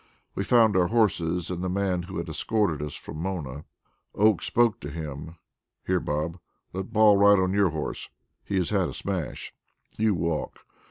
We 0.33 0.43
found 0.43 0.75
our 0.75 0.87
horses 0.87 1.51
and 1.51 1.63
the 1.63 1.69
man 1.69 2.01
who 2.01 2.17
had 2.17 2.27
escorted 2.27 2.81
us 2.81 2.95
from 2.95 3.17
Mona. 3.17 3.65
Oakes 4.15 4.47
spoke 4.47 4.79
to 4.79 4.89
him: 4.89 5.35
"Here, 5.85 5.99
Bob, 5.99 6.39
let 6.73 6.91
Paul 6.91 7.17
ride 7.17 7.37
on 7.37 7.53
your 7.53 7.69
horse; 7.69 8.09
he 8.43 8.55
has 8.55 8.71
had 8.71 8.89
a 8.89 8.93
smash. 8.93 9.53
You 9.99 10.15
walk. 10.15 10.61